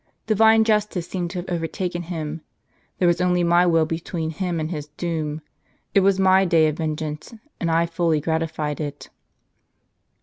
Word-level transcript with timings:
Divine 0.25 0.63
justice 0.63 1.07
seemed 1.07 1.29
to 1.29 1.37
have 1.41 1.49
overtaken 1.51 2.01
him; 2.01 2.41
there 2.97 3.07
was 3.07 3.21
only 3.21 3.43
my 3.43 3.67
will 3.67 3.85
between 3.85 4.31
him 4.31 4.59
and 4.59 4.71
his 4.71 4.87
doom. 4.97 5.41
It 5.93 5.99
was 5.99 6.19
my 6.19 6.43
day 6.43 6.67
of 6.67 6.77
vengeance, 6.77 7.35
and 7.59 7.69
I 7.69 7.85
fully 7.85 8.19
gratified 8.19 8.81
it." 8.81 9.11